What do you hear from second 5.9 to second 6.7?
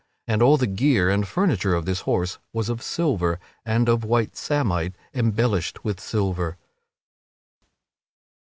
silver.